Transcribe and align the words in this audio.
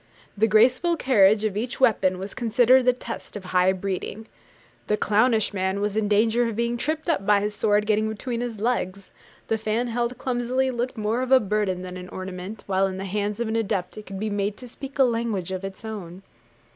The 0.35 0.47
graceful 0.47 0.97
carriage 0.97 1.43
of 1.45 1.55
each 1.55 1.79
weapon 1.79 2.17
was 2.17 2.33
considered 2.33 2.87
a 2.87 2.91
test 2.93 3.35
of 3.35 3.43
high 3.43 3.71
breeding. 3.71 4.25
The 4.87 4.97
clownish 4.97 5.53
man 5.53 5.79
was 5.79 5.95
in 5.95 6.07
danger 6.07 6.47
of 6.47 6.55
being 6.55 6.75
tripped 6.75 7.07
up 7.07 7.23
by 7.23 7.39
his 7.39 7.53
sword 7.53 7.85
getting 7.85 8.09
between 8.09 8.41
his 8.41 8.59
legs: 8.59 9.11
the 9.47 9.59
fan 9.59 9.89
held 9.89 10.17
clumsily 10.17 10.71
looked 10.71 10.97
more 10.97 11.21
of 11.21 11.31
a 11.31 11.39
burden 11.39 11.83
than 11.83 11.97
an 11.97 12.09
ornament; 12.09 12.63
while 12.65 12.87
in 12.87 12.97
the 12.97 13.05
hands 13.05 13.39
of 13.39 13.47
an 13.47 13.55
adept 13.55 13.95
it 13.95 14.07
could 14.07 14.19
be 14.19 14.31
made 14.31 14.57
to 14.57 14.67
speak 14.67 14.97
a 14.97 15.03
language 15.03 15.51
of 15.51 15.63
its 15.63 15.85
own. 15.85 16.23